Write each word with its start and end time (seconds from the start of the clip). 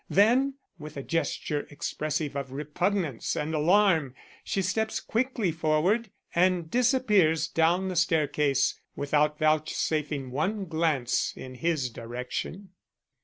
Then, 0.09 0.55
with 0.79 0.97
a 0.97 1.03
gesture 1.03 1.67
expressive 1.69 2.35
of 2.35 2.51
repugnance 2.51 3.35
and 3.35 3.53
alarm, 3.53 4.15
she 4.43 4.63
steps 4.63 4.99
quickly 4.99 5.51
forward 5.51 6.09
and 6.33 6.71
disappears 6.71 7.47
down 7.47 7.87
the 7.87 7.95
staircase 7.95 8.81
without 8.95 9.37
vouchsafing 9.37 10.31
one 10.31 10.65
glance 10.65 11.33
in 11.37 11.53
his 11.53 11.91
direction. 11.91 12.69